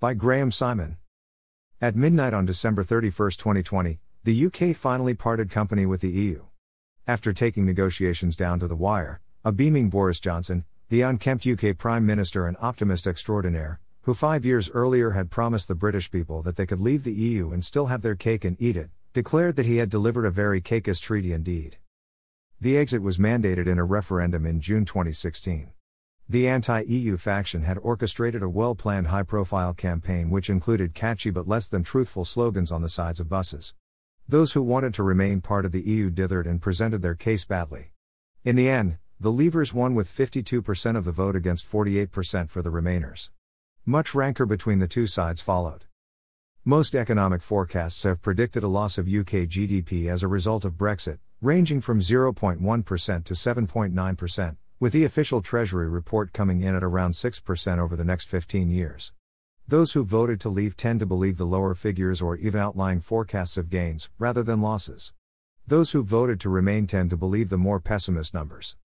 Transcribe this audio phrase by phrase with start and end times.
[0.00, 0.96] By Graham Simon.
[1.80, 6.44] At midnight on December 31, 2020, the UK finally parted company with the EU.
[7.08, 12.06] After taking negotiations down to the wire, a beaming Boris Johnson, the unkempt UK Prime
[12.06, 16.64] Minister and optimist extraordinaire, who five years earlier had promised the British people that they
[16.64, 19.78] could leave the EU and still have their cake and eat it, declared that he
[19.78, 21.76] had delivered a very cakeist treaty indeed.
[22.60, 25.72] The exit was mandated in a referendum in June 2016.
[26.30, 31.30] The anti EU faction had orchestrated a well planned high profile campaign which included catchy
[31.30, 33.74] but less than truthful slogans on the sides of buses.
[34.28, 37.92] Those who wanted to remain part of the EU dithered and presented their case badly.
[38.44, 42.70] In the end, the Leavers won with 52% of the vote against 48% for the
[42.70, 43.30] Remainers.
[43.86, 45.86] Much rancor between the two sides followed.
[46.62, 51.20] Most economic forecasts have predicted a loss of UK GDP as a result of Brexit,
[51.40, 57.78] ranging from 0.1% to 7.9%, with the official Treasury report coming in at around 6%
[57.78, 59.12] over the next 15 years.
[59.66, 63.56] Those who voted to leave tend to believe the lower figures or even outlying forecasts
[63.56, 65.14] of gains, rather than losses.
[65.66, 68.76] Those who voted to remain tend to believe the more pessimist numbers.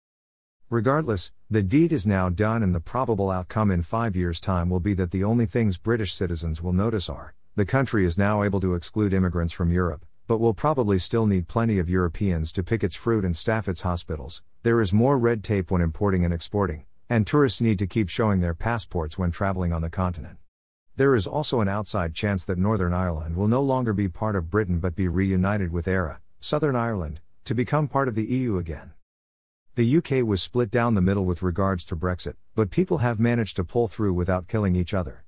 [0.70, 4.80] Regardless, the deed is now done, and the probable outcome in five years' time will
[4.80, 8.60] be that the only things British citizens will notice are the country is now able
[8.60, 12.82] to exclude immigrants from Europe, but will probably still need plenty of Europeans to pick
[12.84, 14.42] its fruit and staff its hospitals.
[14.62, 18.40] There is more red tape when importing and exporting, and tourists need to keep showing
[18.40, 20.38] their passports when traveling on the continent.
[20.96, 24.50] There is also an outside chance that Northern Ireland will no longer be part of
[24.50, 28.92] Britain but be reunited with Eire, Southern Ireland, to become part of the EU again.
[29.74, 33.56] The UK was split down the middle with regards to Brexit, but people have managed
[33.56, 35.24] to pull through without killing each other.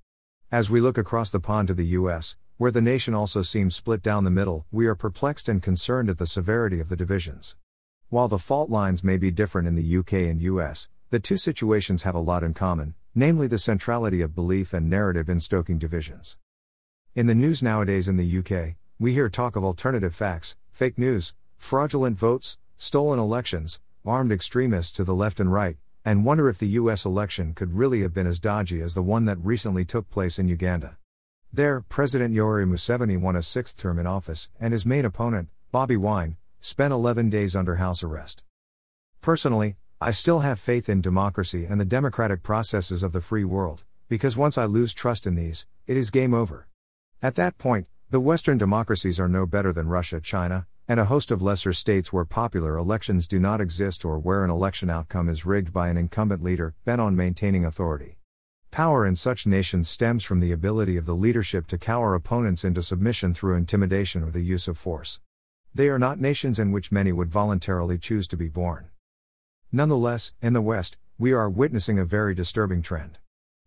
[0.53, 4.01] As we look across the pond to the US, where the nation also seems split
[4.01, 7.57] down the middle, we are perplexed and concerned at the severity of the divisions.
[8.11, 12.03] While the fault lines may be different in the UK and US, the two situations
[12.05, 16.37] have a lot in common, namely the centrality of belief and narrative in stoking divisions.
[17.17, 21.35] In the news nowadays in the UK, we hear talk of alternative facts, fake news,
[21.57, 26.69] fraudulent votes, stolen elections, armed extremists to the left and right, and wonder if the
[26.69, 30.39] US election could really have been as dodgy as the one that recently took place
[30.39, 30.99] in Uganda.
[31.57, 35.97] There, President Yoweri Museveni won a sixth term in office, and his main opponent, Bobby
[35.97, 38.43] Wine, spent 11 days under house arrest.
[39.21, 43.85] Personally, I still have faith in democracy and the democratic processes of the free world,
[44.09, 46.67] because once I lose trust in these, it is game over.
[47.23, 51.31] At that point, the Western democracies are no better than Russia, China, and a host
[51.31, 55.47] of lesser states where popular elections do not exist or where an election outcome is
[55.47, 58.19] rigged by an incumbent leader bent on maintaining authority.
[58.75, 62.83] Power in such nations stems from the ability of the leadership to cower opponents into
[62.83, 65.21] submission through intimidation or the use of force.
[65.73, 68.91] They are not nations in which many would voluntarily choose to be born.
[69.71, 73.19] Nonetheless, in the West, we are witnessing a very disturbing trend.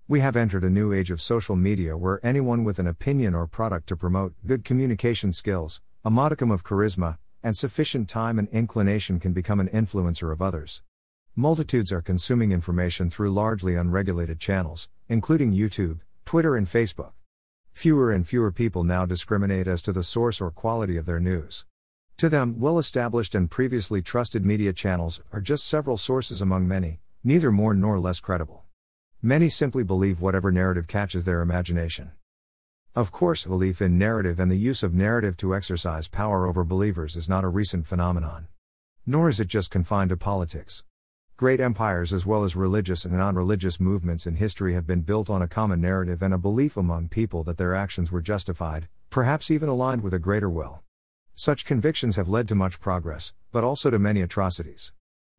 [0.09, 3.47] We have entered a new age of social media where anyone with an opinion or
[3.47, 9.21] product to promote good communication skills, a modicum of charisma, and sufficient time and inclination
[9.21, 10.81] can become an influencer of others.
[11.39, 17.11] Multitudes are consuming information through largely unregulated channels, including YouTube, Twitter, and Facebook.
[17.73, 21.67] Fewer and fewer people now discriminate as to the source or quality of their news.
[22.17, 27.01] To them, well established and previously trusted media channels are just several sources among many,
[27.23, 28.63] neither more nor less credible.
[29.21, 32.13] Many simply believe whatever narrative catches their imagination.
[32.95, 37.15] Of course, belief in narrative and the use of narrative to exercise power over believers
[37.15, 38.47] is not a recent phenomenon.
[39.05, 40.83] Nor is it just confined to politics.
[41.37, 45.29] Great empires, as well as religious and non religious movements in history, have been built
[45.29, 49.51] on a common narrative and a belief among people that their actions were justified, perhaps
[49.51, 50.81] even aligned with a greater will.
[51.35, 54.93] Such convictions have led to much progress, but also to many atrocities.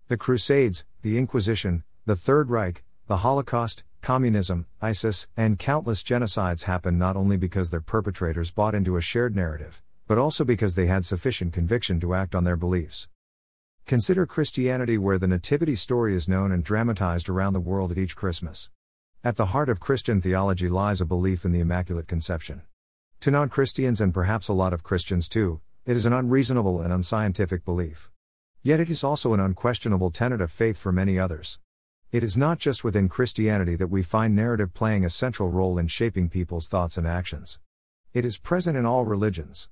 [0.06, 7.00] The Crusades, the Inquisition, the Third Reich, the Holocaust, communism, ISIS, and countless genocides happened
[7.00, 11.04] not only because their perpetrators bought into a shared narrative, but also because they had
[11.04, 13.08] sufficient conviction to act on their beliefs.
[13.88, 18.14] Consider Christianity, where the Nativity story is known and dramatized around the world at each
[18.14, 18.68] Christmas.
[19.24, 22.60] At the heart of Christian theology lies a belief in the Immaculate Conception.
[23.20, 26.92] To non Christians and perhaps a lot of Christians too, it is an unreasonable and
[26.92, 28.10] unscientific belief.
[28.62, 31.58] Yet it is also an unquestionable tenet of faith for many others.
[32.12, 35.86] It is not just within Christianity that we find narrative playing a central role in
[35.86, 37.58] shaping people's thoughts and actions.
[38.12, 39.70] It is present in all religions.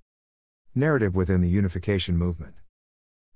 [0.75, 2.55] Narrative within the unification movement.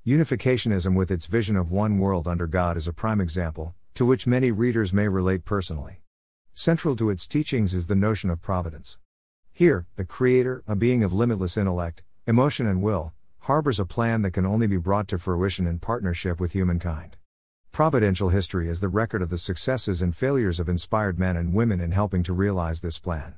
[0.06, 4.26] Unificationism, with its vision of one world under God, is a prime example, to which
[4.26, 6.00] many readers may relate personally.
[6.54, 8.98] Central to its teachings is the notion of providence.
[9.52, 14.30] Here, the Creator, a being of limitless intellect, emotion and will, harbors a plan that
[14.30, 17.18] can only be brought to fruition in partnership with humankind.
[17.70, 21.78] Providential history is the record of the successes and failures of inspired men and women
[21.78, 23.34] in helping to realize this plan.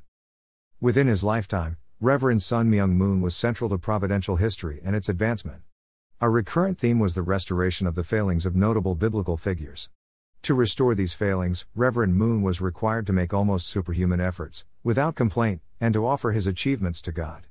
[0.81, 5.63] Within his lifetime, Reverend Sun Myung Moon was central to providential history and its advancement.
[6.23, 9.91] A recurrent theme was the restoration of the failings of notable biblical figures.
[10.43, 15.63] To restore these failings, Reverend Moon was required to make almost superhuman efforts, without complaint,
[15.81, 17.49] and to offer his achievements to God.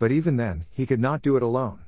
[0.00, 1.84] But even then, he could not do it alone.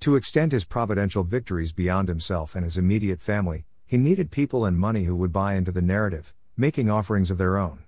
[0.00, 4.78] To extend his providential victories beyond himself and his immediate family, he needed people and
[4.78, 7.80] money who would buy into the narrative, making offerings of their own.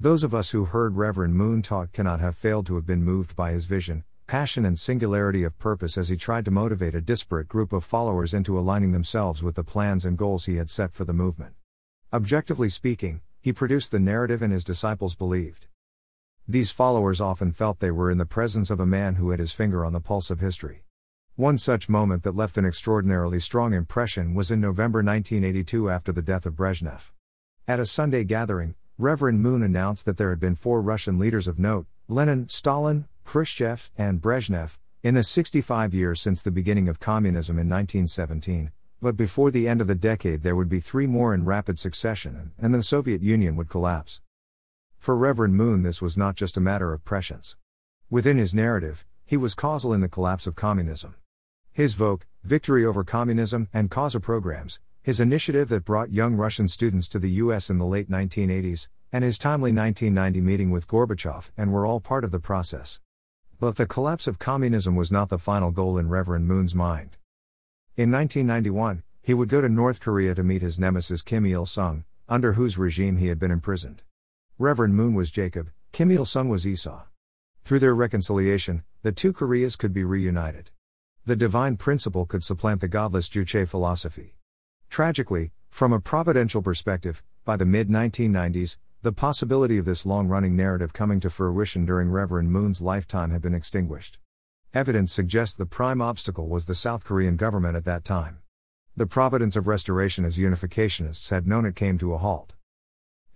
[0.00, 3.36] Those of us who heard Reverend Moon talk cannot have failed to have been moved
[3.36, 7.48] by his vision, passion, and singularity of purpose as he tried to motivate a disparate
[7.48, 11.04] group of followers into aligning themselves with the plans and goals he had set for
[11.04, 11.54] the movement.
[12.12, 15.68] Objectively speaking, he produced the narrative and his disciples believed.
[16.48, 19.52] These followers often felt they were in the presence of a man who had his
[19.52, 20.82] finger on the pulse of history.
[21.36, 26.22] One such moment that left an extraordinarily strong impression was in November 1982 after the
[26.22, 27.12] death of Brezhnev.
[27.68, 31.58] At a Sunday gathering, Reverend Moon announced that there had been four Russian leaders of
[31.58, 37.56] note Lenin, Stalin, Khrushchev, and Brezhnev, in the 65 years since the beginning of communism
[37.58, 38.70] in 1917,
[39.02, 42.52] but before the end of the decade there would be three more in rapid succession,
[42.58, 44.22] and the Soviet Union would collapse.
[44.98, 47.56] For Reverend Moon, this was not just a matter of prescience.
[48.08, 51.16] Within his narrative, he was causal in the collapse of communism.
[51.72, 57.06] His VOC, Victory over Communism, and CAUSA programs, his initiative that brought young Russian students
[57.08, 61.72] to the US in the late 1980s, and his timely 1990 meeting with Gorbachev, and
[61.72, 62.98] were all part of the process.
[63.58, 67.16] But the collapse of communism was not the final goal in Reverend Moon's mind.
[67.96, 72.04] In 1991, he would go to North Korea to meet his nemesis Kim Il sung,
[72.28, 74.02] under whose regime he had been imprisoned.
[74.58, 77.04] Reverend Moon was Jacob, Kim Il sung was Esau.
[77.64, 80.70] Through their reconciliation, the two Koreas could be reunited.
[81.24, 84.36] The divine principle could supplant the godless Juche philosophy.
[84.90, 88.76] Tragically, from a providential perspective, by the mid 1990s,
[89.06, 93.40] the possibility of this long running narrative coming to fruition during Reverend Moon's lifetime had
[93.40, 94.18] been extinguished.
[94.74, 98.38] Evidence suggests the prime obstacle was the South Korean government at that time.
[98.96, 102.56] The providence of restoration as unificationists had known it came to a halt.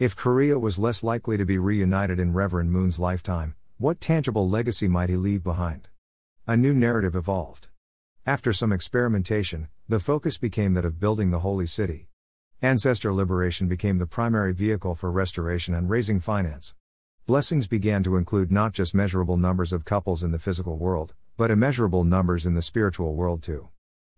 [0.01, 4.89] If Korea was less likely to be reunited in Reverend Moon's lifetime, what tangible legacy
[4.89, 5.87] might he leave behind?
[6.49, 7.69] A new narrative evolved.
[8.27, 12.10] After some experimentation, the focus became that of building the holy city.
[12.63, 16.75] Ancestor liberation became the primary vehicle for restoration and raising finance.
[17.25, 21.51] Blessings began to include not just measurable numbers of couples in the physical world, but
[21.51, 23.71] immeasurable numbers in the spiritual world too.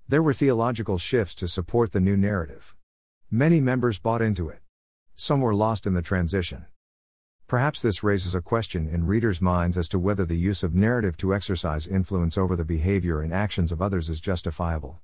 [0.08, 2.74] There were theological shifts to support the new narrative.
[3.30, 4.58] Many members bought into it.
[5.14, 6.66] Some were lost in the transition.
[7.46, 11.16] Perhaps this raises a question in readers' minds as to whether the use of narrative
[11.18, 14.98] to exercise influence over the behavior and actions of others is justifiable.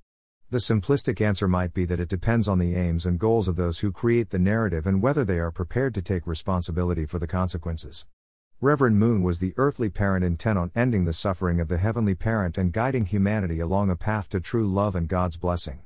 [0.51, 3.79] The simplistic answer might be that it depends on the aims and goals of those
[3.79, 8.07] who create the narrative and whether they are prepared to take responsibility for the consequences.
[8.59, 12.57] Reverend Moon was the earthly parent intent on ending the suffering of the heavenly parent
[12.57, 15.81] and guiding humanity along a path to true love and God's blessing.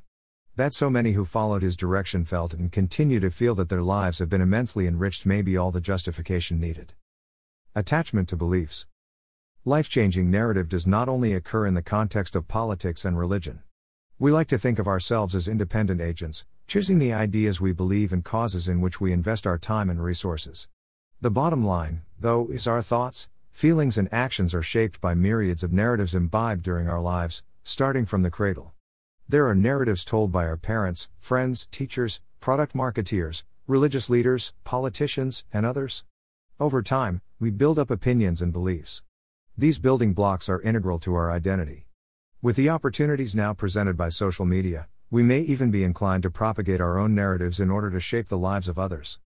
[0.55, 4.19] That so many who followed his direction felt and continue to feel that their lives
[4.19, 6.93] have been immensely enriched may be all the justification needed.
[7.75, 8.85] Attachment to beliefs.
[9.65, 13.61] Life changing narrative does not only occur in the context of politics and religion.
[14.19, 18.23] We like to think of ourselves as independent agents, choosing the ideas we believe and
[18.23, 20.67] causes in which we invest our time and resources.
[21.19, 25.73] The bottom line, though, is our thoughts, feelings, and actions are shaped by myriads of
[25.73, 28.73] narratives imbibed during our lives, starting from the cradle.
[29.27, 35.65] There are narratives told by our parents, friends, teachers, product marketeers, religious leaders, politicians, and
[35.65, 36.05] others.
[36.59, 39.01] Over time, we build up opinions and beliefs.
[39.57, 41.82] These building blocks are integral to our identity.
[42.43, 46.81] With the opportunities now presented by social media, we may even be inclined to propagate
[46.81, 49.21] our own narratives in order to shape the lives of others.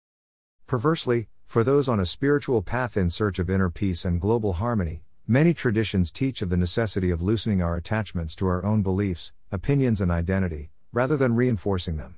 [0.67, 5.05] Perversely, for those on a spiritual path in search of inner peace and global harmony,
[5.29, 10.01] many traditions teach of the necessity of loosening our attachments to our own beliefs, opinions,
[10.01, 12.17] and identity, rather than reinforcing them.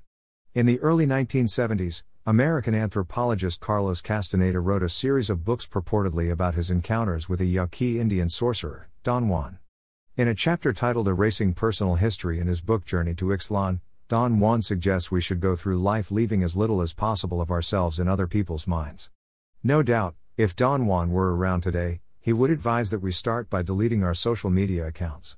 [0.55, 6.55] In the early 1970s, American anthropologist Carlos Castaneda wrote a series of books purportedly about
[6.55, 9.59] his encounters with a Yaqui Indian sorcerer, Don Juan.
[10.17, 14.63] In a chapter titled Erasing Personal History in his book Journey to Ixtlan, Don Juan
[14.63, 18.27] suggests we should go through life leaving as little as possible of ourselves in other
[18.27, 19.11] people's minds.
[19.63, 23.61] No doubt, if Don Juan were around today, he would advise that we start by
[23.61, 25.37] deleting our social media accounts.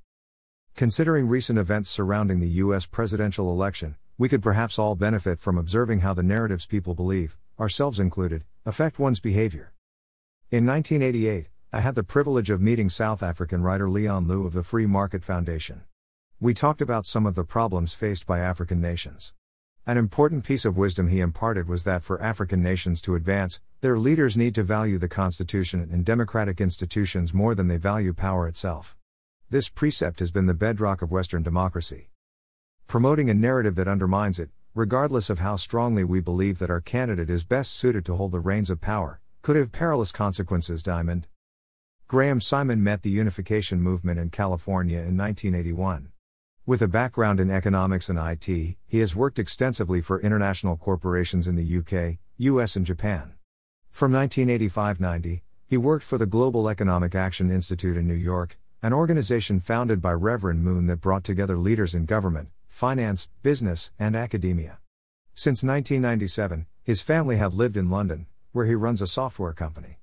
[0.76, 6.02] Considering recent events surrounding the US presidential election, we could perhaps all benefit from observing
[6.02, 9.72] how the narratives people believe, ourselves included, affect one's behavior.
[10.52, 14.62] In 1988, I had the privilege of meeting South African writer Leon Louw of the
[14.62, 15.82] Free Market Foundation.
[16.40, 19.34] We talked about some of the problems faced by African nations.
[19.86, 23.98] An important piece of wisdom he imparted was that for African nations to advance, their
[23.98, 28.96] leaders need to value the Constitution and democratic institutions more than they value power itself.
[29.50, 32.08] This precept has been the bedrock of Western democracy.
[32.86, 37.28] Promoting a narrative that undermines it, regardless of how strongly we believe that our candidate
[37.28, 40.82] is best suited to hold the reins of power, could have perilous consequences.
[40.82, 41.26] Diamond.
[42.08, 46.08] Graham Simon met the unification movement in California in 1981.
[46.64, 48.46] With a background in economics and IT,
[48.86, 53.34] he has worked extensively for international corporations in the UK, US, and Japan.
[53.90, 58.94] From 1985 90, he worked for the Global Economic Action Institute in New York, an
[58.94, 64.78] organization founded by Reverend Moon that brought together leaders in government, finance, business, and academia.
[65.34, 69.96] Since 1997, his family have lived in London, where he runs a software company.